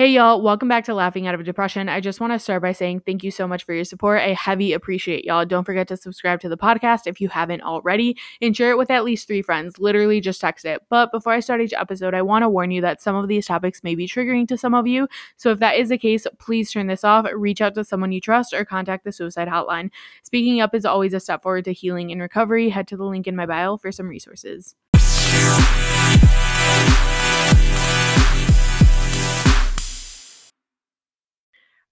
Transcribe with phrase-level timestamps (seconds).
[0.00, 1.90] Hey, y'all, welcome back to Laughing Out of Depression.
[1.90, 4.22] I just want to start by saying thank you so much for your support.
[4.22, 5.44] I heavy appreciate y'all.
[5.44, 8.90] Don't forget to subscribe to the podcast if you haven't already and share it with
[8.90, 9.78] at least three friends.
[9.78, 10.80] Literally, just text it.
[10.88, 13.44] But before I start each episode, I want to warn you that some of these
[13.44, 15.06] topics may be triggering to some of you.
[15.36, 18.22] So if that is the case, please turn this off, reach out to someone you
[18.22, 19.90] trust, or contact the suicide hotline.
[20.22, 22.70] Speaking up is always a step forward to healing and recovery.
[22.70, 24.76] Head to the link in my bio for some resources.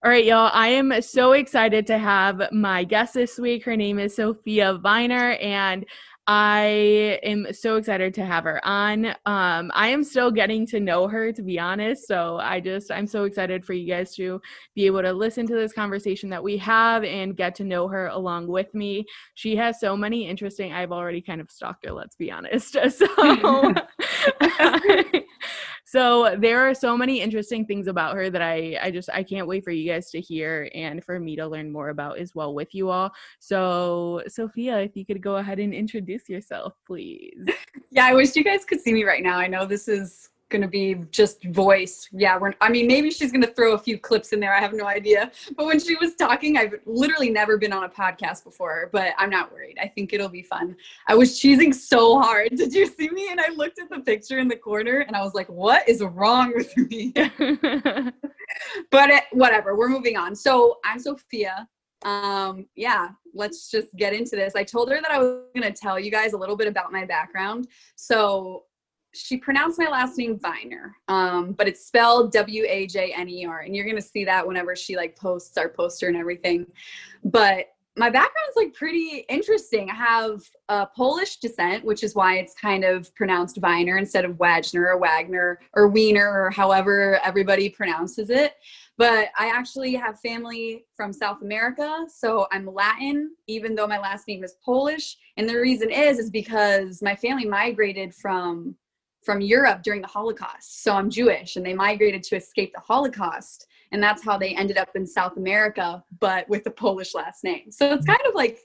[0.01, 0.49] All right, y'all.
[0.53, 3.65] I am so excited to have my guest this week.
[3.65, 5.85] Her name is Sophia Viner, and
[6.25, 9.07] I am so excited to have her on.
[9.25, 12.07] Um, I am still getting to know her, to be honest.
[12.07, 14.39] So I just, I'm so excited for you guys to
[14.73, 18.07] be able to listen to this conversation that we have and get to know her
[18.07, 19.05] along with me.
[19.33, 22.77] She has so many interesting, I've already kind of stalked her, let's be honest.
[22.89, 23.73] So.
[25.89, 29.47] so there are so many interesting things about her that I I just I can't
[29.47, 32.53] wait for you guys to hear and for me to learn more about as well
[32.53, 33.11] with you all.
[33.39, 37.43] So Sophia, if you could go ahead and introduce yourself, please.
[37.91, 39.39] Yeah, I wish you guys could see me right now.
[39.39, 42.09] I know this is going to be just voice.
[42.11, 44.53] Yeah, we're, I mean, maybe she's going to throw a few clips in there.
[44.53, 45.31] I have no idea.
[45.55, 49.29] But when she was talking, I've literally never been on a podcast before, but I'm
[49.29, 49.77] not worried.
[49.81, 50.75] I think it'll be fun.
[51.07, 52.49] I was cheesing so hard.
[52.55, 53.29] Did you see me?
[53.31, 56.01] And I looked at the picture in the corner and I was like, what is
[56.01, 57.13] wrong with me?
[58.91, 60.35] but it, whatever, we're moving on.
[60.35, 61.67] So I'm Sophia.
[62.03, 64.55] Um, yeah, let's just get into this.
[64.55, 66.91] I told her that I was going to tell you guys a little bit about
[66.91, 67.67] my background.
[67.95, 68.63] So
[69.13, 73.45] she pronounced my last name Viner, um, but it's spelled W A J N E
[73.45, 76.65] R, and you're gonna see that whenever she like posts our poster and everything.
[77.23, 77.67] But
[77.99, 79.89] my background's like pretty interesting.
[79.89, 84.37] I have a Polish descent, which is why it's kind of pronounced Viner instead of
[84.37, 88.53] Wagner or Wagner or Wiener or however everybody pronounces it.
[88.97, 94.27] But I actually have family from South America, so I'm Latin, even though my last
[94.27, 95.17] name is Polish.
[95.35, 98.75] And the reason is is because my family migrated from
[99.29, 100.81] from Europe during the Holocaust.
[100.81, 103.67] So I'm Jewish and they migrated to escape the Holocaust.
[103.91, 107.71] And that's how they ended up in South America, but with a Polish last name.
[107.71, 108.13] So it's hmm.
[108.13, 108.57] kind of like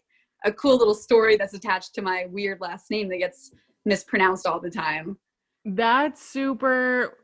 [0.46, 3.50] a cool little story that's attached to my weird last name that gets
[3.84, 5.18] mispronounced all the time.
[5.66, 7.18] That's super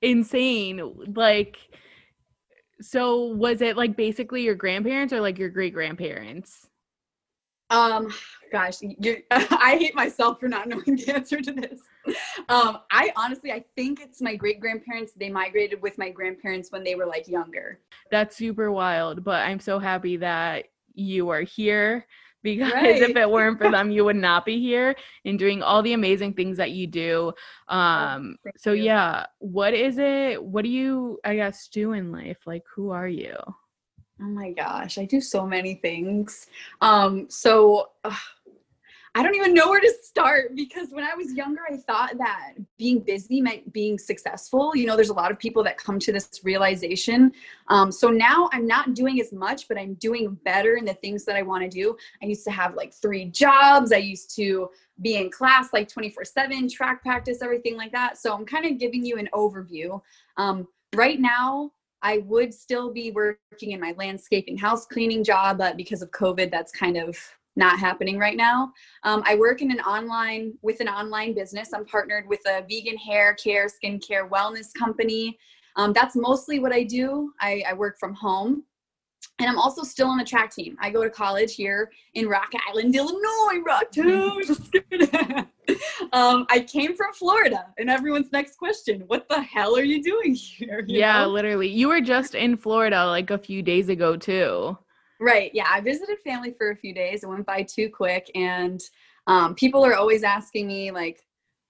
[0.00, 0.80] insane.
[1.16, 1.56] Like,
[2.80, 6.68] so was it like basically your grandparents or like your great grandparents?
[7.70, 8.12] Um,
[8.52, 11.80] gosh, you, I hate myself for not knowing the answer to this.
[12.48, 15.12] Um, I honestly, I think it's my great grandparents.
[15.12, 17.80] They migrated with my grandparents when they were like younger.
[18.10, 22.06] That's super wild, but I'm so happy that you are here
[22.44, 23.00] because right.
[23.00, 26.34] if it weren't for them you would not be here and doing all the amazing
[26.34, 27.32] things that you do
[27.68, 28.84] oh, um oh, so you.
[28.84, 33.08] yeah what is it what do you i guess do in life like who are
[33.08, 33.34] you
[34.20, 36.46] Oh my gosh, I do so many things.
[36.80, 38.14] Um, so uh,
[39.16, 42.54] I don't even know where to start because when I was younger, I thought that
[42.78, 44.74] being busy meant being successful.
[44.74, 47.32] You know, there's a lot of people that come to this realization.
[47.68, 51.24] Um, so now I'm not doing as much, but I'm doing better in the things
[51.26, 51.96] that I want to do.
[52.22, 53.92] I used to have like three jobs.
[53.92, 54.68] I used to
[55.00, 58.18] be in class like 24 7, track practice, everything like that.
[58.18, 60.00] So I'm kind of giving you an overview.
[60.36, 61.70] Um, right now,
[62.04, 66.50] I would still be working in my landscaping house cleaning job, but because of COVID,
[66.50, 67.16] that's kind of
[67.56, 68.72] not happening right now.
[69.04, 71.72] Um, I work in an online with an online business.
[71.72, 75.38] I'm partnered with a vegan hair care, skincare, wellness company.
[75.76, 77.32] Um, that's mostly what I do.
[77.40, 78.64] I, I work from home.
[79.38, 80.76] And I'm also still on the track team.
[80.80, 84.40] I go to college here in Rock Island, Illinois, Rock Town.
[86.12, 90.34] um, I came from Florida, and everyone's next question: What the hell are you doing
[90.34, 90.84] here?
[90.86, 91.30] You yeah, know?
[91.30, 91.68] literally.
[91.68, 94.78] You were just in Florida like a few days ago too.
[95.20, 95.50] Right.
[95.54, 97.24] Yeah, I visited family for a few days.
[97.24, 98.80] It went by too quick, and
[99.26, 101.23] um, people are always asking me like,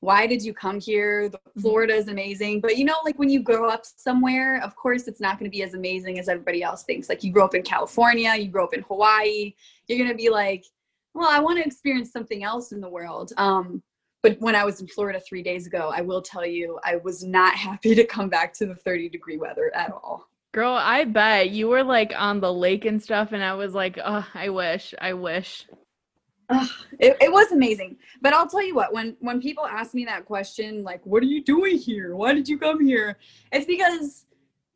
[0.04, 1.30] why did you come here?
[1.30, 1.60] Mm-hmm.
[1.60, 2.60] Florida is amazing.
[2.60, 5.54] But you know, like when you grow up somewhere, of course, it's not going to
[5.54, 7.08] be as amazing as everybody else thinks.
[7.08, 9.54] Like you grow up in California, you grow up in Hawaii,
[9.88, 10.64] you're going to be like,
[11.14, 13.32] well, I want to experience something else in the world.
[13.36, 13.82] Um,
[14.22, 17.24] but when I was in Florida three days ago, I will tell you, I was
[17.24, 20.28] not happy to come back to the 30 degree weather at all.
[20.52, 23.98] Girl, I bet you were like on the lake and stuff, and I was like,
[24.04, 25.66] oh, I wish, I wish
[26.50, 27.96] it, it was amazing.
[28.20, 31.26] But i'll tell you what when when people ask me that question like what are
[31.26, 32.16] you doing here?
[32.16, 33.18] Why did you come here?
[33.52, 34.26] It's because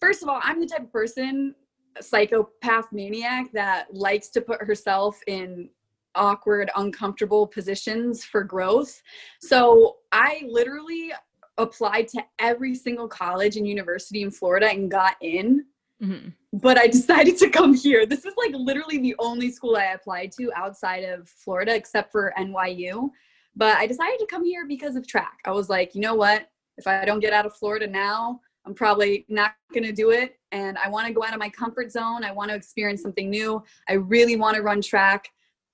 [0.01, 1.55] first of all i'm the type of person
[2.01, 5.69] psychopath maniac that likes to put herself in
[6.15, 9.03] awkward uncomfortable positions for growth.
[9.41, 11.13] So i literally
[11.59, 15.65] applied to every single college and university in Florida and got in.
[16.03, 16.33] Mhm.
[16.53, 18.07] But I decided to come here.
[18.07, 22.33] This is like literally the only school I applied to outside of Florida, except for
[22.39, 23.11] NYU.
[23.57, 25.39] But I decided to come here because of track.
[25.45, 26.49] I was like, you know what?
[26.77, 30.39] If I don't get out of Florida now, I'm probably not going to do it.
[30.53, 32.23] And I want to go out of my comfort zone.
[32.23, 33.63] I want to experience something new.
[33.89, 35.29] I really want to run track.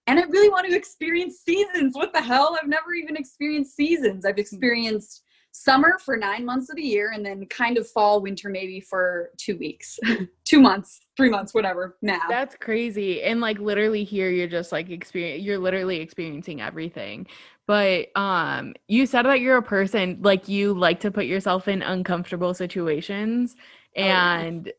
[0.07, 1.95] And I really want to experience seasons.
[1.95, 2.57] What the hell?
[2.61, 4.25] I've never even experienced seasons.
[4.25, 5.24] I've experienced
[5.57, 9.31] summer for nine months of the year and then kind of fall, winter maybe for
[9.37, 10.01] two weeks,
[10.45, 11.97] two months, three months, whatever.
[12.03, 12.23] Now.
[12.29, 13.23] That's crazy.
[13.23, 17.29] And like literally here you're just like experience you're literally experiencing everything.
[17.69, 21.83] But um you said that you're a person like you like to put yourself in
[21.83, 23.55] uncomfortable situations
[23.97, 24.41] Oh, yeah.
[24.41, 24.73] and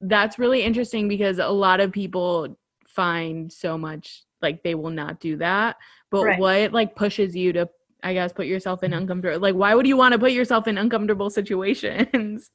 [0.00, 2.58] that's really interesting because a lot of people
[2.88, 5.76] find so much like they will not do that.
[6.10, 6.38] But Right.
[6.40, 7.68] what like pushes you to
[8.02, 10.78] I guess put yourself in uncomfortable like why would you want to put yourself in
[10.78, 12.50] uncomfortable situations?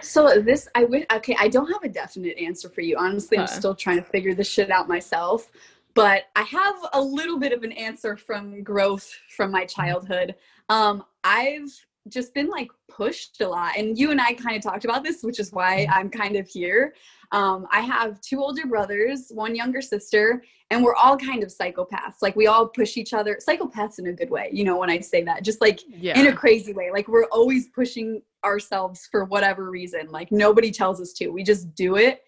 [0.00, 1.36] So this, I would okay.
[1.38, 2.96] I don't have a definite answer for you.
[2.98, 5.50] Honestly, I'm still trying to figure this shit out myself.
[5.94, 10.34] But I have a little bit of an answer from growth from my childhood.
[10.68, 11.70] Um, I've
[12.08, 15.22] just been like pushed a lot, and you and I kind of talked about this,
[15.22, 16.94] which is why I'm kind of here.
[17.30, 22.16] Um, I have two older brothers, one younger sister, and we're all kind of psychopaths.
[22.20, 23.38] Like we all push each other.
[23.46, 24.76] Psychopaths in a good way, you know.
[24.78, 26.18] When I say that, just like Yeah.
[26.18, 26.90] in a crazy way.
[26.90, 30.10] Like we're always pushing ourselves for whatever reason.
[30.10, 31.28] Like nobody tells us to.
[31.28, 32.20] We just do it.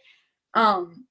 [0.55, 1.05] Um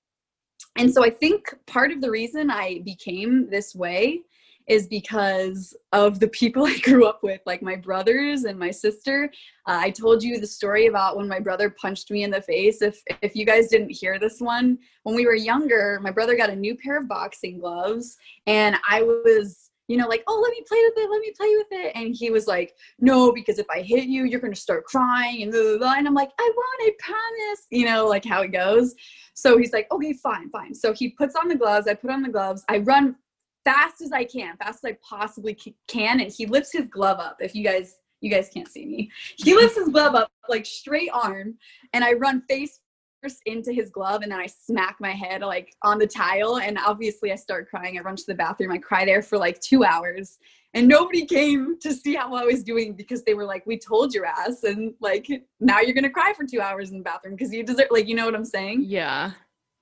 [0.78, 4.22] and so I think part of the reason I became this way
[4.68, 9.32] is because of the people I grew up with, like my brothers and my sister.
[9.68, 12.82] Uh, I told you the story about when my brother punched me in the face.
[12.82, 16.50] If if you guys didn't hear this one, when we were younger, my brother got
[16.50, 18.18] a new pair of boxing gloves,
[18.48, 21.56] and I was, you know, like, oh, let me play with it, let me play
[21.58, 24.86] with it, and he was like, no, because if I hit you, you're gonna start
[24.86, 25.94] crying, and blah, blah, blah.
[25.98, 28.96] and I'm like, I won't, I promise, you know, like how it goes.
[29.34, 30.74] So he's like, okay, fine, fine.
[30.76, 31.88] So he puts on the gloves.
[31.88, 32.64] I put on the gloves.
[32.70, 33.16] I run
[33.66, 35.58] fast as I can, fast as I possibly
[35.88, 37.38] can, and he lifts his glove up.
[37.40, 39.12] If you guys, you guys can't see me.
[39.38, 41.56] He lifts his glove up like straight arm,
[41.94, 42.80] and I run face
[43.22, 46.78] first into his glove, and then I smack my head like on the tile, and
[46.78, 47.98] obviously I start crying.
[47.98, 48.72] I run to the bathroom.
[48.72, 50.38] I cry there for like two hours.
[50.76, 54.12] And nobody came to see how I was doing because they were like, "We told
[54.12, 55.28] your ass," and like
[55.60, 57.90] now you're gonna cry for two hours in the bathroom because you deserve.
[57.92, 58.86] Like, you know what I'm saying?
[58.88, 59.34] Yeah.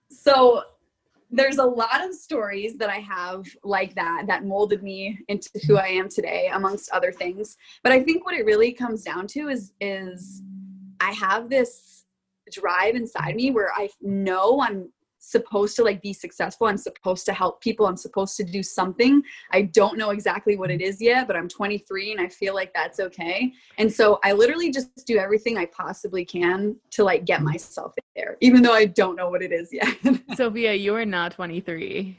[0.09, 0.63] so
[1.31, 5.77] there's a lot of stories that I have like that that molded me into who
[5.77, 7.57] I am today amongst other things.
[7.83, 10.43] But I think what it really comes down to is is
[10.99, 12.05] I have this
[12.51, 14.91] drive inside me where I know I'm
[15.23, 19.21] supposed to like be successful I'm supposed to help people I'm supposed to do something
[19.51, 22.73] I don't know exactly what it is yet but I'm 23 and I feel like
[22.73, 27.43] that's okay and so I literally just do everything I possibly can to like get
[27.43, 29.95] myself there even though I don't know what it is yet
[30.35, 32.17] Sophia, you are not 23.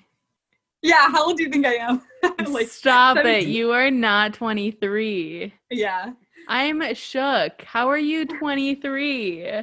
[0.83, 2.03] Yeah, how old do you think I am?
[2.53, 3.47] like, Stop it.
[3.47, 5.53] You are not 23.
[5.71, 6.13] yeah.
[6.49, 7.63] I'm shook.
[7.63, 9.63] How are you 23?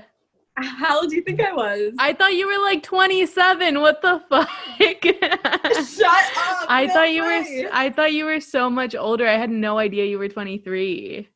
[0.61, 1.93] How old do you think I was?
[1.99, 3.79] I thought you were like 27.
[3.81, 4.49] What the fuck?
[4.79, 6.07] Shut
[6.37, 6.65] up.
[6.69, 9.27] I no thought you were I thought you were so much older.
[9.27, 11.27] I had no idea you were 23.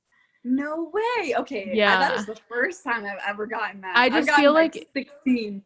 [0.44, 1.36] no way.
[1.38, 1.72] Okay.
[1.74, 2.00] Yeah.
[2.00, 3.96] That is the first time I've ever gotten that.
[3.96, 5.64] I just feel like- 16.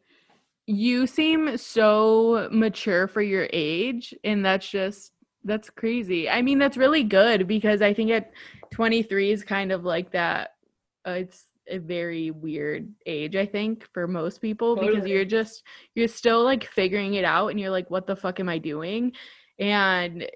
[0.70, 5.14] You seem so mature for your age and that's just
[5.46, 6.30] that's crazy.
[6.30, 8.32] I mean, that's really good because I think at
[8.72, 10.56] 23 is kind of like that
[11.08, 15.64] uh, it's a very weird age i think for most people because you're just
[15.96, 19.12] you're still like figuring it out and you're like what the fuck am i doing
[19.60, 20.28] and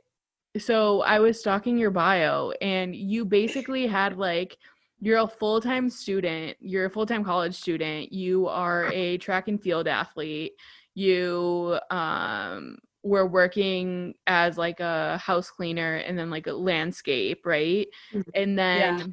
[0.58, 4.58] so i was stalking your bio and you basically had like
[5.00, 9.88] you're a full-time student you're a full-time college student you are a track and field
[9.88, 10.54] athlete
[10.94, 17.88] you um were working as like a house cleaner and then like a landscape right
[18.14, 18.24] Mhm.
[18.36, 19.06] and then Yeah.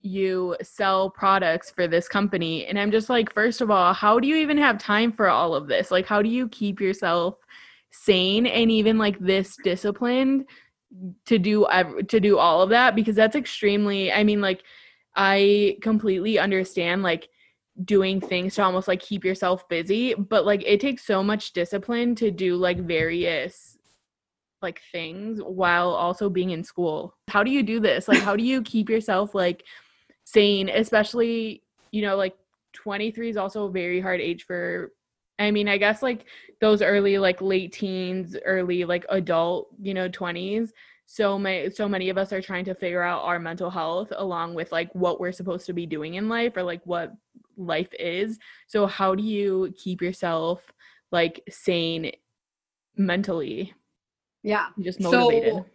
[0.00, 2.66] You sell products for this company.
[2.66, 5.54] And i'm just like first of all how do you even have time for all
[5.54, 5.90] of this?
[5.90, 7.36] Like how do you keep yourself
[7.90, 10.44] sane and even like this disciplined
[11.26, 11.66] to do
[12.08, 12.94] to do all of that?
[12.94, 14.62] Because that's extremely i mean like
[15.16, 17.28] i completely understand like
[17.84, 22.12] doing things to almost like keep yourself busy but like it takes so much discipline
[22.12, 23.78] to do like various
[24.62, 27.14] like things while also being in school.
[27.28, 28.08] How do you do this?
[28.08, 29.64] Like how do you keep yourself like
[30.32, 32.36] sane especially you know like
[32.74, 34.92] 23 is also a very hard age for
[35.38, 36.26] i mean i guess like
[36.60, 40.70] those early like late teens early like adult you know 20s
[41.06, 44.54] so many so many of us are trying to figure out our mental health along
[44.54, 47.14] with like what we're supposed to be doing in life or like what
[47.56, 50.60] life is so how do you keep yourself
[51.10, 52.12] like sane
[52.96, 53.74] mentally?
[54.42, 54.66] Yeah.
[54.80, 55.54] Just motivated.
[55.54, 55.66] so,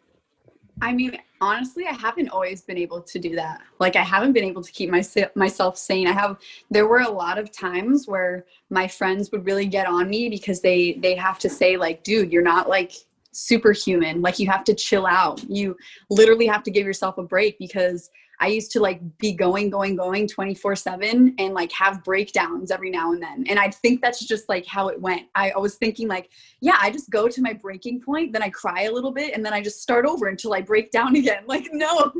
[0.81, 4.43] i mean honestly i haven't always been able to do that like i haven't been
[4.43, 5.03] able to keep my,
[5.35, 6.37] myself sane i have
[6.71, 10.61] there were a lot of times where my friends would really get on me because
[10.61, 12.93] they they have to say like dude you're not like
[13.33, 14.21] superhuman.
[14.21, 15.43] Like you have to chill out.
[15.49, 15.75] You
[16.09, 18.09] literally have to give yourself a break because
[18.39, 22.89] I used to like be going, going, going 24 7 and like have breakdowns every
[22.89, 23.45] now and then.
[23.47, 25.27] And I think that's just like how it went.
[25.35, 28.49] I, I was thinking, like, yeah, I just go to my breaking point, then I
[28.49, 31.43] cry a little bit, and then I just start over until I break down again.
[31.47, 32.11] Like, no,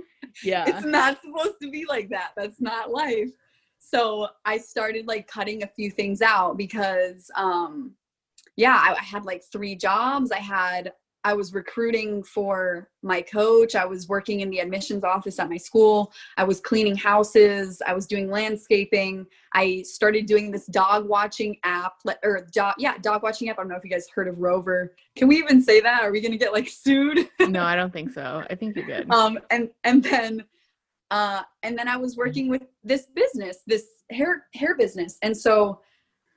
[0.43, 2.32] yeah, it's not supposed to be like that.
[2.38, 3.32] That's not life.
[3.79, 7.91] So I started like cutting a few things out because, um,
[8.55, 10.32] yeah, I, I had like three jobs.
[10.32, 10.93] I had
[11.25, 13.75] I was recruiting for my coach.
[13.75, 16.12] I was working in the admissions office at my school.
[16.36, 17.82] I was cleaning houses.
[17.86, 19.25] I was doing landscaping.
[19.53, 23.58] I started doing this dog watching app, or dog, yeah, dog watching app.
[23.58, 24.96] I don't know if you guys heard of Rover.
[25.15, 26.03] Can we even say that?
[26.03, 27.30] Are we gonna get like sued?
[27.39, 28.44] no, I don't think so.
[28.50, 29.08] I think you're good.
[29.13, 30.44] Um, and and then,
[31.12, 35.80] uh, and then I was working with this business, this hair hair business, and so.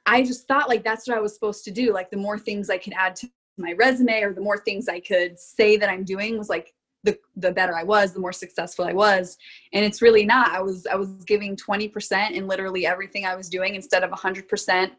[0.08, 1.92] I just thought like that's what I was supposed to do.
[1.92, 5.00] Like the more things I could add to my resume or the more things I
[5.00, 8.84] could say that I'm doing was like the the better I was, the more successful
[8.84, 9.38] I was.
[9.72, 10.50] And it's really not.
[10.50, 14.90] I was I was giving 20% in literally everything I was doing instead of 100%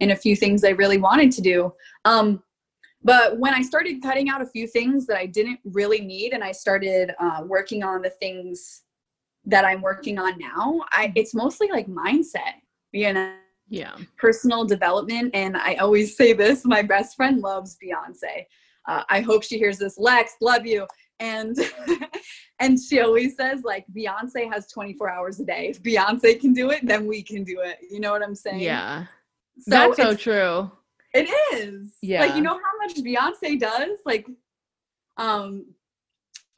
[0.00, 1.72] in a few things I really wanted to do.
[2.04, 2.42] Um,
[3.02, 6.44] but when I started cutting out a few things that I didn't really need, and
[6.44, 8.82] I started uh, working on the things
[9.46, 12.60] that I'm working on now, I, it's mostly like mindset.
[12.92, 13.34] You know,
[13.70, 13.96] yeah.
[14.18, 18.44] personal development and i always say this my best friend loves beyonce.
[18.88, 20.86] Uh, i hope she hears this lex love you.
[21.20, 21.54] And
[22.60, 25.68] and she always says like beyonce has 24 hours a day.
[25.68, 27.78] If beyonce can do it then we can do it.
[27.90, 28.60] You know what i'm saying?
[28.60, 29.04] Yeah.
[29.60, 30.70] So that's so true.
[31.14, 31.92] It is.
[32.02, 33.98] Yeah like you know how much beyonce does?
[34.04, 34.26] Like
[35.16, 35.66] um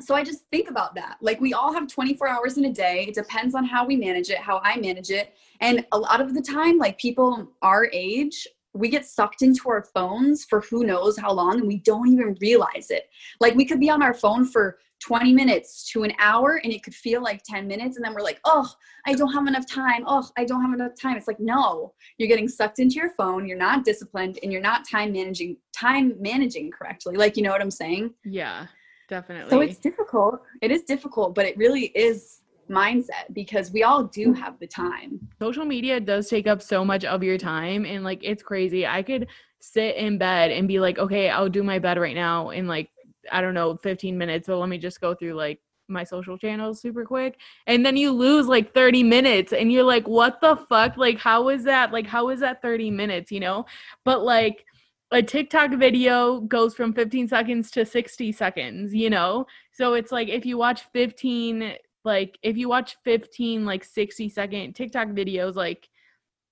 [0.00, 1.16] so I just think about that.
[1.20, 3.06] Like we all have 24 hours in a day.
[3.08, 5.34] It depends on how we manage it, how I manage it.
[5.60, 9.84] And a lot of the time, like people our age, we get sucked into our
[9.94, 13.10] phones for who knows how long and we don't even realize it.
[13.38, 16.82] Like we could be on our phone for 20 minutes to an hour and it
[16.82, 18.70] could feel like 10 minutes and then we're like, "Oh,
[19.04, 20.04] I don't have enough time.
[20.06, 21.92] Oh, I don't have enough time." It's like, "No.
[22.18, 23.46] You're getting sucked into your phone.
[23.46, 27.60] You're not disciplined and you're not time managing time managing correctly." Like, you know what
[27.60, 28.14] I'm saying?
[28.24, 28.68] Yeah
[29.12, 29.50] definitely.
[29.50, 30.40] So it's difficult.
[30.62, 32.40] It is difficult, but it really is
[32.70, 35.20] mindset because we all do have the time.
[35.38, 38.86] Social media does take up so much of your time and like it's crazy.
[38.86, 39.28] I could
[39.60, 42.88] sit in bed and be like, "Okay, I'll do my bed right now in like
[43.30, 46.80] I don't know, 15 minutes, but let me just go through like my social channels
[46.80, 50.96] super quick and then you lose like 30 minutes and you're like what the fuck
[50.96, 53.66] like how is that like how is that 30 minutes you know
[54.04, 54.64] but like
[55.12, 59.46] a TikTok video goes from 15 seconds to 60 seconds, you know?
[59.70, 64.72] So it's like if you watch 15 like if you watch 15 like 60 second
[64.72, 65.88] TikTok videos like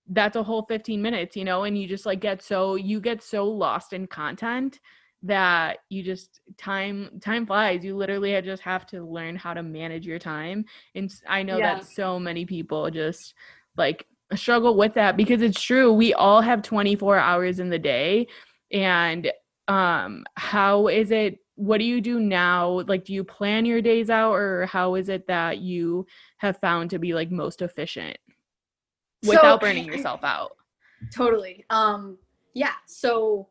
[0.09, 3.23] that's a whole 15 minutes, you know, and you just like get so you get
[3.23, 4.79] so lost in content
[5.23, 7.85] that you just time time flies.
[7.85, 10.64] You literally just have to learn how to manage your time.
[10.95, 11.76] And I know yeah.
[11.76, 13.35] that so many people just
[13.76, 15.93] like struggle with that because it's true.
[15.93, 18.26] We all have 24 hours in the day
[18.73, 19.31] and
[19.69, 22.83] um how is it what do you do now?
[22.87, 26.07] Like do you plan your days out or how is it that you
[26.39, 28.17] have found to be like most efficient
[29.27, 30.53] without so, burning yourself out?
[31.15, 31.65] Totally.
[31.69, 32.19] Um
[32.55, 33.49] yeah so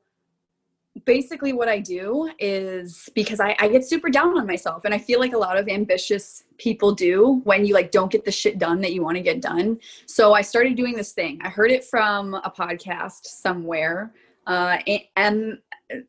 [1.05, 4.97] basically what i do is because I, I get super down on myself and i
[4.97, 8.59] feel like a lot of ambitious people do when you like don't get the shit
[8.59, 9.79] done that you want to get done.
[10.05, 11.39] So i started doing this thing.
[11.41, 14.13] I heard it from a podcast somewhere
[14.49, 14.77] uh,
[15.15, 15.59] M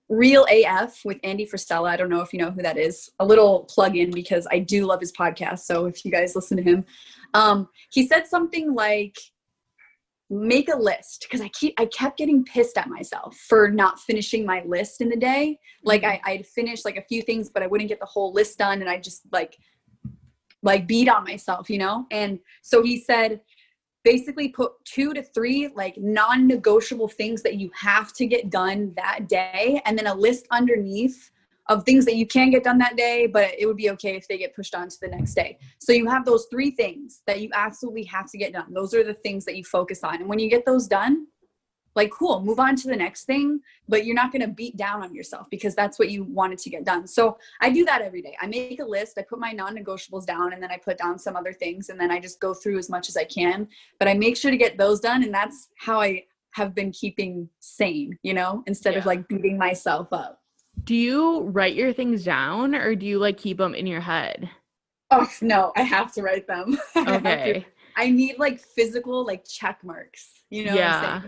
[0.09, 1.91] Real AF with Andy Frisella.
[1.91, 3.09] I don't know if you know who that is.
[3.21, 5.61] A little plug in because I do love his podcast.
[5.61, 6.85] So if you guys listen to him,
[7.35, 9.17] um, he said something like,
[10.33, 14.47] make a list because I keep I kept getting pissed at myself for not finishing
[14.47, 15.59] my list in the day.
[15.83, 18.59] Like I, I'd finish like a few things, but I wouldn't get the whole list
[18.59, 19.59] done, and I just like
[20.63, 22.07] like beat on myself, you know.
[22.11, 23.41] And so he said,
[24.05, 29.29] basically put two to three like non-negotiable things that you have to get done that
[29.29, 31.31] day and then a list underneath
[31.69, 34.27] of things that you can get done that day but it would be okay if
[34.27, 35.59] they get pushed on to the next day.
[35.79, 38.73] So you have those three things that you absolutely have to get done.
[38.73, 40.17] Those are the things that you focus on.
[40.17, 41.27] And when you get those done
[41.97, 45.03] like cool move on to the next thing but you're not going to beat down
[45.03, 47.07] on yourself because that's what you wanted to get done.
[47.07, 48.37] So i do that every day.
[48.41, 51.37] I make a list i put my non-negotiables down and then i put down some
[51.37, 53.69] other things and then i just go through as much as i can.
[53.99, 57.49] But i make sure to get those done and that's how i have been keeping
[57.61, 59.01] sane you know instead yeah.
[59.01, 60.41] of like beating myself up.
[60.85, 64.49] Do you write your things down or do you like keep them in your head?
[65.11, 66.79] Oh no i have to write them.
[66.97, 67.67] Okay.
[67.97, 71.23] I, I need like physical like check marks you know yeah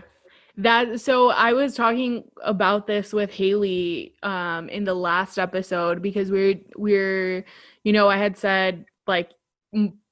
[0.57, 6.29] that so I was talking about this with Haley um in the last episode because
[6.29, 7.45] we're we're
[7.83, 9.31] you know I had said like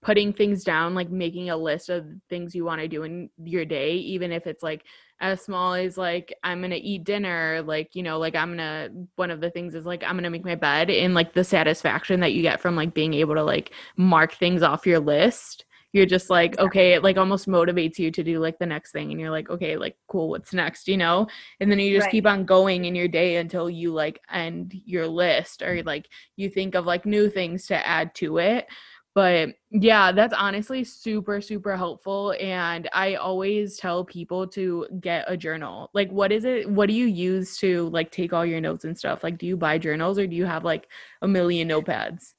[0.02, 3.66] putting things down like making a list of things you want to do in your
[3.66, 4.84] day even if it's like
[5.20, 8.58] as small as like I'm going to eat dinner like you know like I'm going
[8.58, 11.34] to one of the things is like I'm going to make my bed and like
[11.34, 15.00] the satisfaction that you get from like being able to like mark things off your
[15.00, 18.92] list you're just like okay it like almost motivates you to do like the next
[18.92, 21.28] thing and you're like okay like cool what's next you know?
[21.60, 22.12] And then you just right.
[22.12, 26.50] keep on going in your day until you like end your list or like you
[26.50, 28.68] think of like new things to add to it.
[29.14, 35.36] But yeah that's honestly super super helpful and i always tell people to get a
[35.36, 35.90] journal.
[35.94, 38.98] Like what is it what do you use to like take all your notes and
[38.98, 39.24] stuff?
[39.24, 40.88] Like do you buy journals or do you have like
[41.22, 42.34] a million notepads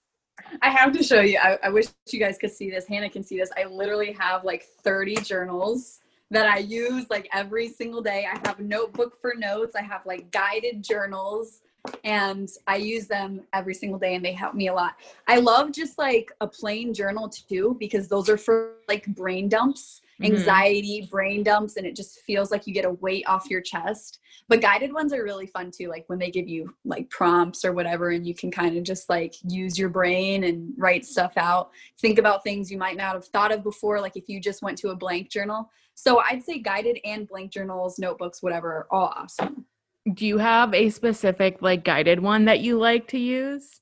[0.61, 1.39] I have to show you.
[1.43, 2.87] I, I, wish you guys could see this.
[2.87, 3.51] Hannah can see this.
[3.57, 8.27] I literally have like 30 journals that I use like every single day.
[8.31, 9.75] I have notebook for notes.
[9.77, 11.63] I have like guided journals
[12.05, 14.97] and I use them every single day and they help me a lot.
[15.27, 20.02] I love just like a plain journal too because those are for like brain dumps.
[20.21, 21.11] Anxiety, mm-hmm.
[21.11, 24.21] brain dumps, and it just feels like you get a weight off your chest.
[24.49, 27.73] But guided ones are really fun too, like when they give you like prompts or
[27.73, 31.71] whatever, and you can kind of just like use your brain and write stuff out,
[32.01, 34.79] think about things you might not have thought of before, like if you just went
[34.79, 35.71] to a blank journal.
[35.95, 39.67] So I'd say guided and blank journals, notebooks, whatever, are all awesome.
[40.15, 43.82] Do you have a specific like guided one that you like to use?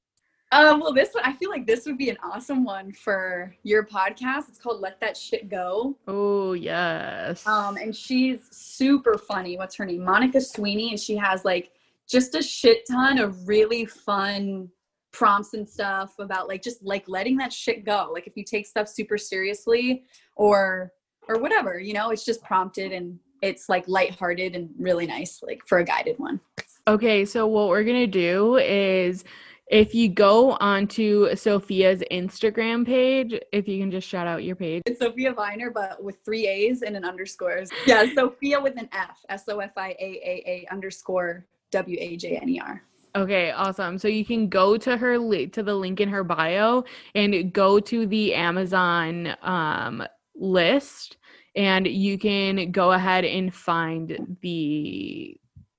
[0.53, 3.85] Um, well, this one, I feel like this would be an awesome one for your
[3.85, 4.49] podcast.
[4.49, 5.97] It's called Let That Shit Go.
[6.09, 7.47] Oh, yes.
[7.47, 9.57] Um, and she's super funny.
[9.57, 10.05] What's her name?
[10.05, 10.91] Monica Sweeney.
[10.91, 11.71] And she has like
[12.09, 14.69] just a shit ton of really fun
[15.13, 18.11] prompts and stuff about like just like letting that shit go.
[18.13, 20.05] Like if you take stuff super seriously
[20.37, 20.93] or
[21.29, 25.63] or whatever, you know, it's just prompted and it's like lighthearted and really nice, like
[25.67, 26.41] for a guided one.
[26.89, 29.25] Okay, so what we're gonna do is
[29.71, 34.83] if you go onto Sophia's Instagram page, if you can just shout out your page.
[34.85, 37.63] It's Sophia Viner, but with three A's and an underscore.
[37.87, 42.17] Yeah, Sophia with an F, S O F I A A A underscore W A
[42.17, 42.83] J N E R.
[43.17, 43.97] Okay, awesome.
[43.97, 47.79] So you can go to her li- to the link in her bio and go
[47.79, 50.03] to the Amazon um,
[50.35, 51.17] list,
[51.55, 55.37] and you can go ahead and find the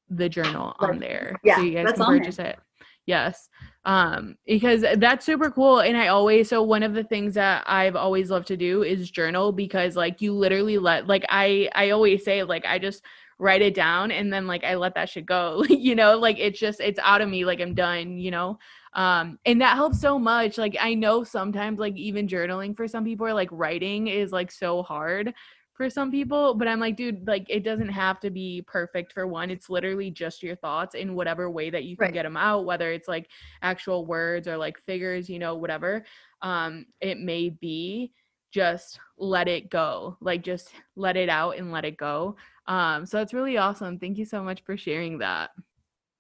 [0.10, 1.36] the journal on there.
[1.44, 2.58] Yeah, so you guys can purchase it.
[3.06, 3.50] Yes
[3.86, 7.96] um because that's super cool and i always so one of the things that i've
[7.96, 12.24] always loved to do is journal because like you literally let like i i always
[12.24, 13.04] say like i just
[13.40, 16.60] write it down and then like i let that shit go you know like it's
[16.60, 18.58] just it's out of me like i'm done you know?
[18.94, 23.06] Um and that helps so much like i know sometimes like even journaling for some
[23.06, 25.34] people are like writing is like so hard
[25.82, 29.26] for some people but i'm like dude like it doesn't have to be perfect for
[29.26, 32.14] one it's literally just your thoughts in whatever way that you can right.
[32.14, 33.28] get them out whether it's like
[33.64, 36.06] actual words or like figures you know whatever
[36.44, 38.12] um it may be
[38.52, 42.36] just let it go like just let it out and let it go
[42.68, 45.50] um so that's really awesome thank you so much for sharing that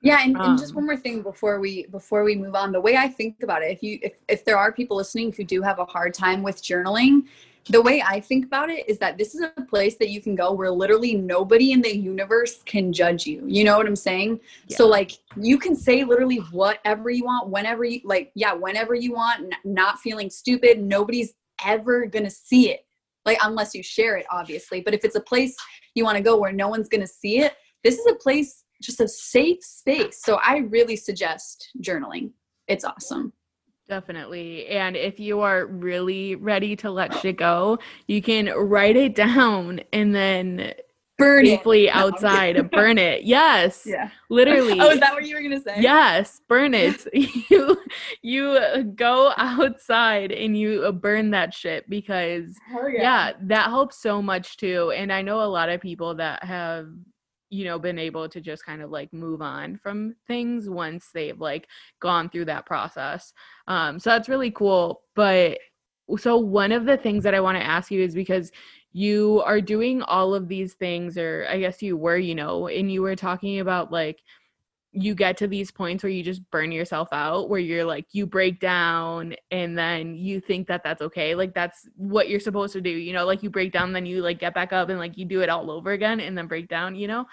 [0.01, 2.71] yeah and, um, and, just um one more thing before we before we move on
[2.71, 5.43] the way i think about it if you if, if there are people listening who
[5.43, 7.27] do have a hard time with journaling
[7.69, 10.35] the way I think about it is that this is a place that you can
[10.35, 13.43] go where literally nobody in the universe can judge you.
[13.45, 14.39] You know what I'm saying?
[14.67, 14.77] Yeah.
[14.77, 19.13] So like you can say literally whatever you want whenever you like yeah, whenever you
[19.13, 20.81] want, n- not feeling stupid.
[20.81, 22.85] Nobody's ever going to see it.
[23.25, 25.55] Like unless you share it obviously, but if it's a place
[25.93, 28.63] you want to go where no one's going to see it, this is a place
[28.81, 30.21] just a safe space.
[30.23, 32.31] So I really suggest journaling.
[32.67, 33.33] It's awesome.
[33.91, 34.67] Definitely.
[34.67, 37.77] And if you are really ready to let shit go,
[38.07, 40.73] you can write it down and then
[41.17, 41.89] burn safely it.
[41.93, 43.25] outside burn it.
[43.25, 43.83] Yes.
[43.85, 44.09] Yeah.
[44.29, 44.79] Literally.
[44.79, 45.81] oh, is that what you were gonna say?
[45.81, 47.05] Yes, burn it.
[47.13, 47.77] you
[48.21, 52.87] you uh, go outside and you uh, burn that shit because yeah.
[52.93, 54.93] yeah, that helps so much too.
[54.95, 56.87] And I know a lot of people that have
[57.51, 61.39] you know been able to just kind of like move on from things once they've
[61.39, 61.67] like
[61.99, 63.33] gone through that process.
[63.67, 65.59] Um so that's really cool but
[66.17, 68.51] so one of the things that i want to ask you is because
[68.93, 72.91] you are doing all of these things or i guess you were you know and
[72.91, 74.19] you were talking about like
[74.93, 78.25] you get to these points where you just burn yourself out where you're like you
[78.25, 82.81] break down and then you think that that's okay like that's what you're supposed to
[82.81, 85.17] do you know like you break down then you like get back up and like
[85.17, 87.25] you do it all over again and then break down you know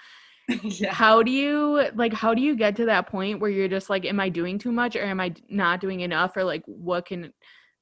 [0.63, 0.93] yeah.
[0.93, 4.05] how do you like how do you get to that point where you're just like
[4.05, 7.31] am i doing too much or am i not doing enough or like what can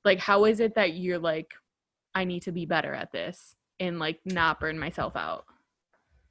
[0.03, 1.53] like how is it that you're like
[2.15, 5.45] i need to be better at this and like not burn myself out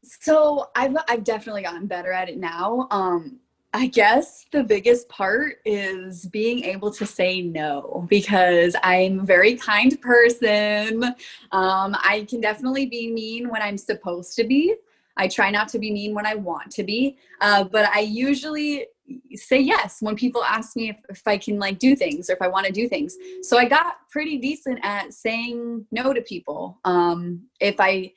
[0.07, 2.89] so I've I've definitely gotten better at it now.
[2.91, 3.41] Um
[3.75, 9.55] I guess the biggest part is being able to say no because I'm a very
[9.55, 11.05] kind person.
[11.53, 14.77] Um, I can definitely be mean when I'm supposed to be.
[15.19, 18.87] I try not to be mean when I want to be, uh, but I usually
[19.35, 22.43] say yes when people ask me if, if I can like do things or if
[22.43, 23.17] I want to do things.
[23.43, 26.79] So I got pretty decent at saying no to people.
[26.85, 28.13] Um, if I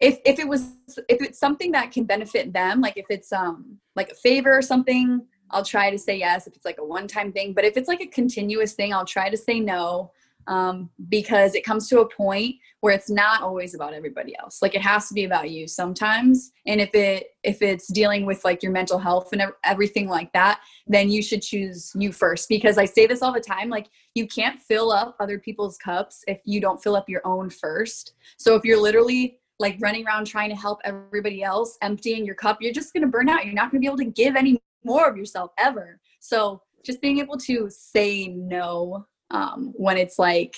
[0.00, 0.72] if if it was
[1.08, 4.62] if it's something that can benefit them like if it's um like a favor or
[4.62, 6.46] something i'll try to say yes.
[6.46, 9.04] If it's like a one time thing but if it's like a continuous thing i'll
[9.04, 10.12] try to say no
[10.48, 14.62] um, because it comes to a point where it's not always about everybody else.
[14.62, 16.52] Like it has to be about you sometimes.
[16.66, 20.60] And if it if it's dealing with like your mental health and everything like that
[20.86, 22.48] then you should choose you first.
[22.48, 26.24] Because i say this all the time like you can't fill up other people's cups
[26.26, 28.14] if you don't fill up your own first.
[28.38, 32.58] So if you're literally like running around trying to help everybody else, emptying your cup,
[32.60, 33.44] you're just going to burn out.
[33.44, 36.00] You're not going to be able to give any more of yourself ever.
[36.20, 40.56] So just being able to say no um, when it's like,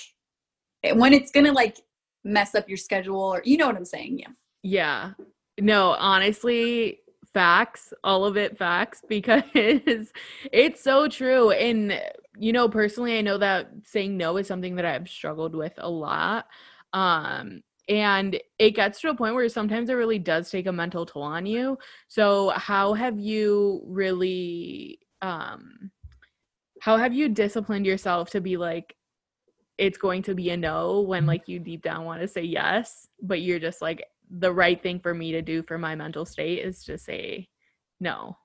[0.95, 1.79] when it's going to like
[2.25, 4.19] mess up your schedule or you know what I'm saying?
[4.19, 4.29] Yeah.
[4.63, 5.13] Yeah.
[5.59, 7.01] No, honestly,
[7.33, 9.43] facts, all of it facts because
[10.53, 11.51] it's so true.
[11.51, 12.01] And,
[12.39, 15.89] you know, personally, I know that saying no is something that I've struggled with a
[15.89, 16.47] lot.
[16.93, 21.07] Um, and it gets to a point where sometimes it really does take a mental
[21.07, 25.91] toll on you so how have you really um
[26.81, 28.95] how have you disciplined yourself to be like
[29.79, 31.29] it's going to be a no when mm-hmm.
[31.29, 34.05] like you deep down want to say yes but you're just like
[34.39, 37.49] the right thing for me to do for my mental state is to say
[37.99, 38.37] no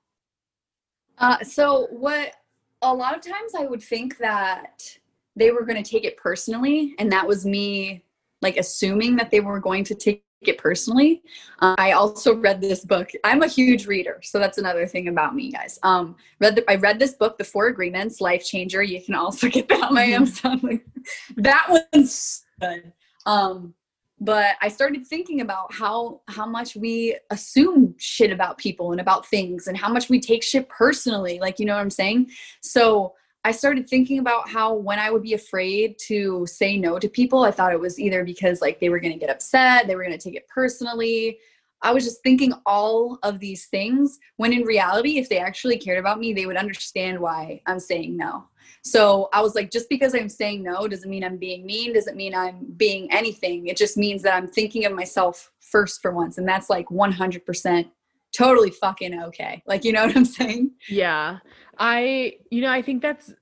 [1.20, 2.34] uh so what
[2.82, 4.98] a lot of times i would think that
[5.36, 8.04] they were going to take it personally and that was me
[8.42, 11.24] like assuming that they were going to take it personally.
[11.60, 13.10] Uh, I also read this book.
[13.24, 15.80] I'm a huge reader, so that's another thing about me, guys.
[15.84, 18.84] Um, read the, I read this book, The Four Agreements, Life Changer.
[18.84, 20.14] You can also get that on my mm-hmm.
[20.14, 20.82] Amazon.
[21.38, 22.94] that one's good.
[23.26, 23.74] Um,
[24.20, 29.26] but I started thinking about how how much we assume shit about people and about
[29.28, 31.40] things, and how much we take shit personally.
[31.40, 32.30] Like, you know what I'm saying?
[32.62, 33.14] So
[33.46, 37.44] I started thinking about how when I would be afraid to say no to people,
[37.44, 40.04] I thought it was either because like they were going to get upset, they were
[40.04, 41.38] going to take it personally.
[41.84, 46.00] I was just thinking all of these things when in reality, if they actually cared
[46.00, 48.46] about me, they would understand why I'm saying no.
[48.82, 52.18] So I was like, just because I'm saying no doesn't mean I'm being mean, doesn't
[52.18, 53.68] mean I'm being anything.
[53.68, 56.40] It just means that I'm thinking of myself first for once.
[56.40, 57.86] And that's like 100%
[58.36, 59.64] totally fucking okay.
[59.66, 60.72] Like, you know what I'm saying?
[60.90, 61.40] Yeah.
[61.78, 63.34] I, you know, I think that's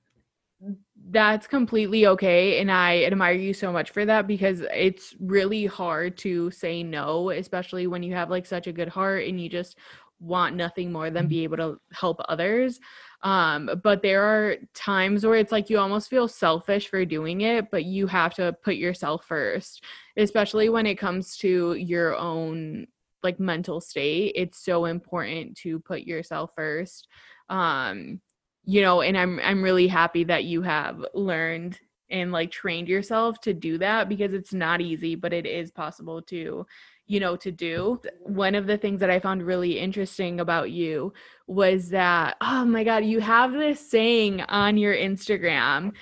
[1.10, 6.16] that's completely okay and I admire you so much for that because it's really hard
[6.18, 9.76] to say no, especially when you have like such a good heart and you just
[10.18, 12.80] want nothing more than be able to help others.
[13.22, 17.70] Um, but there are times where it's like you almost feel selfish for doing it,
[17.70, 19.84] but you have to put yourself first,
[20.16, 22.86] especially when it comes to your own
[23.24, 24.32] like mental state.
[24.36, 27.08] It's so important to put yourself first.
[27.48, 28.20] Um,
[28.64, 31.78] you know, and I'm I'm really happy that you have learned
[32.10, 36.22] and like trained yourself to do that because it's not easy, but it is possible
[36.22, 36.66] to,
[37.06, 38.00] you know, to do.
[38.20, 41.12] One of the things that I found really interesting about you
[41.46, 45.92] was that, oh my God, you have this saying on your Instagram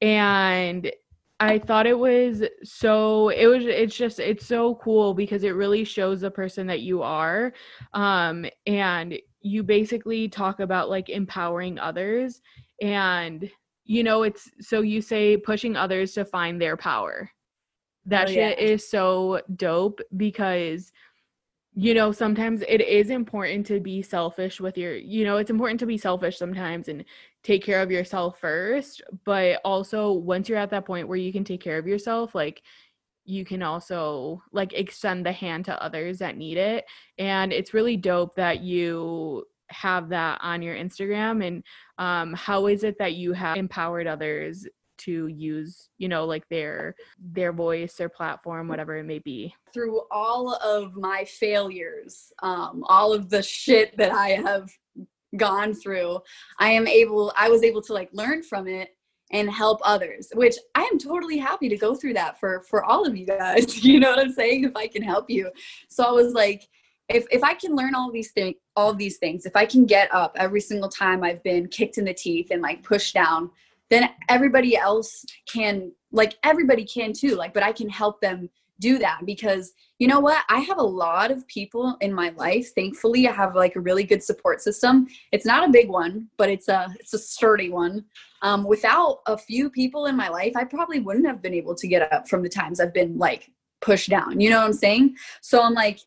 [0.00, 0.90] and
[1.42, 5.82] I thought it was so it was it's just it's so cool because it really
[5.82, 7.52] shows the person that you are
[7.94, 12.40] um and you basically talk about like empowering others
[12.80, 13.50] and
[13.84, 17.28] you know it's so you say pushing others to find their power.
[18.06, 20.92] That oh, shit is so dope because
[21.74, 25.80] you know sometimes it is important to be selfish with your you know it's important
[25.80, 27.04] to be selfish sometimes and
[27.42, 31.44] take care of yourself first but also once you're at that point where you can
[31.44, 32.62] take care of yourself like
[33.24, 36.84] you can also like extend the hand to others that need it.
[37.18, 41.64] And it's really dope that you have that on your instagram and
[41.96, 44.66] um, how is it that you have empowered others
[44.98, 49.54] to use you know like their their voice their platform whatever it may be?
[49.72, 54.70] Through all of my failures um, all of the shit that i have
[55.36, 56.18] gone through
[56.58, 58.90] i am able i was able to like learn from it
[59.32, 63.06] and help others which i am totally happy to go through that for for all
[63.06, 65.50] of you guys you know what i'm saying if i can help you.
[65.88, 66.68] So i was like
[67.08, 70.12] if if i can learn all these things all these things if i can get
[70.14, 73.50] up every single time i've been kicked in the teeth and like pushed down
[73.90, 78.48] then everybody else can like everybody can too like but i can help them
[78.82, 80.42] do that because you know what?
[80.48, 82.74] I have a lot of people in my life.
[82.74, 85.06] Thankfully i have like a really good support system.
[85.30, 88.04] It's not a big one but it's a it's a sturdy one.
[88.42, 91.86] Um, without a few people in my life i probably wouldn't have been able to
[91.86, 94.40] get up from the times i've been like pushed down.
[94.40, 95.16] You know what i'm saying?
[95.40, 96.00] So i'm like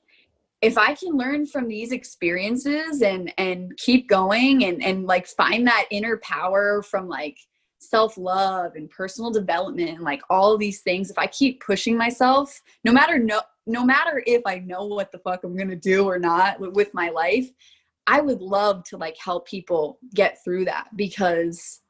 [0.62, 5.68] if i can learn from these experiences and and keep going and and like find
[5.68, 7.38] that inner power from like
[7.90, 12.92] self-love and personal development and like all these things if i keep pushing myself no
[12.92, 16.60] matter no no matter if i know what the fuck i'm gonna do or not
[16.60, 17.50] with my life
[18.08, 21.82] i would love to like help people get through that because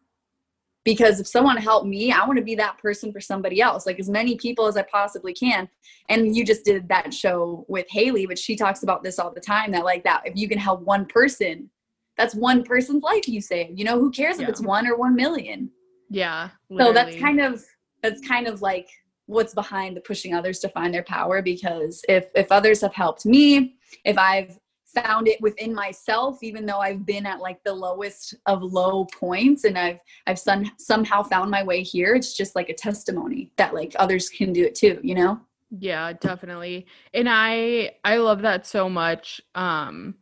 [0.86, 4.00] because if someone helped me i want to be that person for somebody else like
[4.00, 5.68] as many people as i possibly can.
[6.08, 9.42] And you just did that show with haley but she talks about this all the
[9.42, 11.70] time that like that if you can help one person
[12.16, 14.00] that's one person's life you save you know?
[14.00, 14.44] Who cares yeah.
[14.44, 15.72] if it's one or one million
[16.10, 16.50] yeah.
[16.70, 16.94] Literally.
[16.94, 17.64] So that's kind of
[18.02, 18.88] that's kind of like
[19.28, 23.26] what's behind the pushing others to find their power because if if others have helped
[23.26, 24.58] me, if I've
[24.96, 29.66] found it within myself even though I've been at like the lowest of low points
[29.66, 33.74] and I've I've some, somehow found my way here, it's just like a testimony that
[33.74, 35.40] like others can do it too, you know?
[35.78, 36.86] Yeah, definitely.
[37.14, 40.16] And I I love that so much um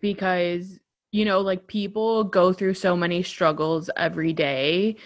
[0.00, 0.78] because
[1.12, 4.96] you know, like people go through so many struggles every day.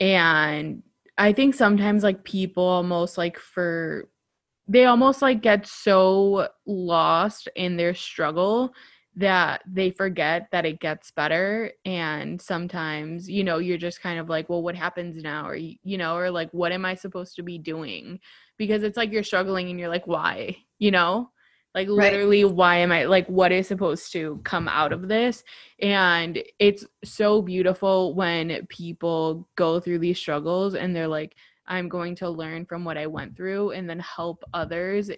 [0.00, 0.82] And
[1.18, 4.08] I think sometimes like people almost like for
[4.68, 8.72] they almost like get so lost in their struggle
[9.16, 11.72] that they forget that it gets better.
[11.84, 15.46] And sometimes you know you're just kind of like well what happens now?
[15.48, 18.20] or you know or like what am i supposed to be doing?
[18.56, 20.56] Because it's like you're struggling and you're like why?
[20.78, 21.30] You know
[21.74, 22.54] like literally right.
[22.54, 25.42] why am i like what is supposed to come out of this
[25.80, 31.34] and it's so beautiful when people go through these struggles and they're like
[31.66, 35.10] i'm going to learn from what i went through and then help others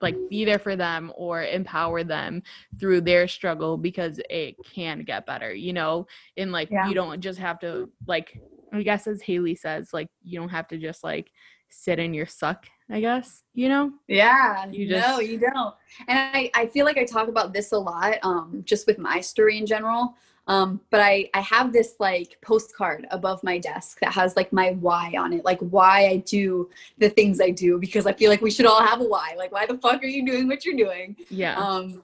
[0.00, 2.42] like be there for them or empower them
[2.78, 6.88] through their struggle because it can get better you know and like yeah.
[6.88, 8.40] you don't just have to like
[8.72, 11.32] i guess as haley says like you don't have to just like
[11.68, 13.92] sit in your suck I guess, you know?
[14.06, 14.66] Yeah.
[14.70, 15.74] You just No, you don't.
[16.06, 19.20] And I, I feel like I talk about this a lot, um, just with my
[19.20, 20.16] story in general.
[20.46, 24.70] Um, but I, I have this like postcard above my desk that has like my
[24.80, 28.40] why on it, like why I do the things I do, because I feel like
[28.40, 29.34] we should all have a why.
[29.36, 31.16] Like, why the fuck are you doing what you're doing?
[31.28, 31.58] Yeah.
[31.58, 32.02] Um,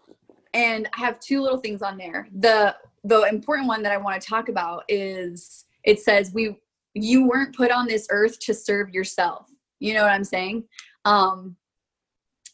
[0.52, 2.28] and I have two little things on there.
[2.34, 6.56] The the important one that I want to talk about is it says we
[6.92, 10.64] you weren't put on this earth to serve yourself you know what I'm saying?
[11.04, 11.56] Um,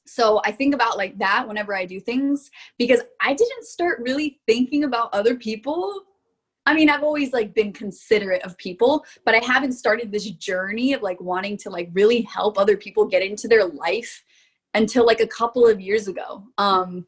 [0.06, 4.40] so I think about like that whenever I do things because I didn't start really
[4.46, 6.02] thinking about other people.
[6.66, 10.92] I mean, I've always like been considerate of people, but I haven't started this journey
[10.94, 14.24] of like wanting to like really help other people get into their life
[14.74, 16.44] until like a couple of years ago.
[16.59, 17.06] Um,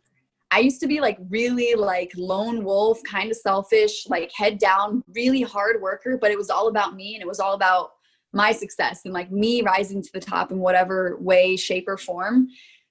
[0.52, 5.02] I used to be like really like lone wolf, kind of selfish, like head down,
[5.14, 7.92] really hard worker, but it was all about me and it was all about
[8.32, 12.48] my success and like me rising to the top in whatever way, shape, or form.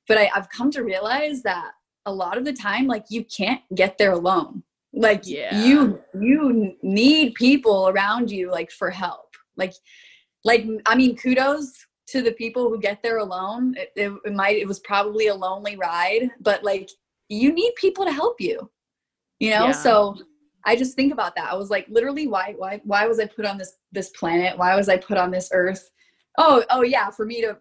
[0.07, 1.71] But I, I've come to realize that
[2.05, 4.63] a lot of the time, like you can't get there alone.
[4.93, 5.63] Like yeah.
[5.63, 9.35] you you need people around you like for help.
[9.55, 9.73] Like
[10.43, 11.71] like I mean, kudos
[12.07, 13.73] to the people who get there alone.
[13.77, 16.89] It, it, it might it was probably a lonely ride, but like
[17.29, 18.69] you need people to help you.
[19.39, 19.71] You know, yeah.
[19.71, 20.17] so
[20.65, 21.51] I just think about that.
[21.51, 24.57] I was like, literally, why, why, why was I put on this this planet?
[24.57, 25.89] Why was I put on this earth?
[26.37, 27.57] Oh, oh yeah, for me to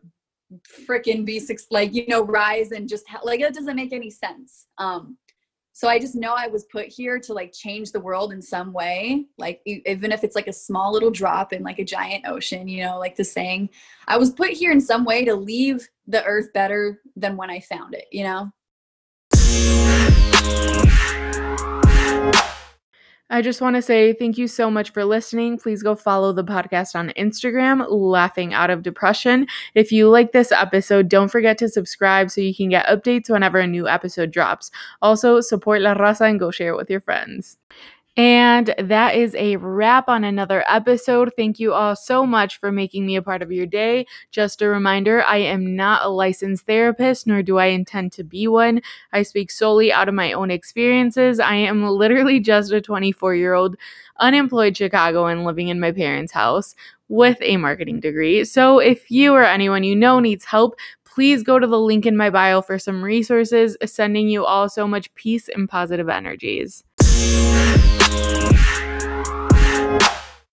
[0.87, 4.67] freaking be six, like you know, rise and just like it doesn't make any sense.
[4.79, 5.17] Um,
[5.73, 8.73] so I just know I was put here to like change the world in some
[8.73, 12.69] way, like even if it's like a small little drop in like a giant ocean,
[12.69, 13.71] you know, like the saying.
[14.07, 17.61] I was put here in some way to leave the earth better than when I
[17.61, 18.51] found it, you know.
[23.33, 25.57] I just want to say thank you so much for listening.
[25.57, 29.47] Please go follow the podcast on Instagram, Laughing Out of Depression.
[29.77, 33.59] If you like this episode, don't forget to subscribe so you can get updates whenever
[33.59, 34.73] a new episode drops.
[35.01, 37.57] Also, support La Raza and go share it with your friends.
[38.17, 41.33] And that is a wrap on another episode.
[41.37, 44.07] Thank you all so much for making me a part of your day.
[44.33, 48.49] Just a reminder I am not a licensed therapist, nor do I intend to be
[48.49, 48.83] one.
[49.13, 51.39] I speak solely out of my own experiences.
[51.39, 53.77] I am literally just a 24 year old
[54.19, 56.75] unemployed Chicagoan living in my parents' house
[57.09, 58.45] with a marketing degree.
[58.45, 62.17] So if you or anyone you know needs help, please go to the link in
[62.17, 66.85] my bio for some resources, sending you all so much peace and positive energies.
[68.11, 68.90] Música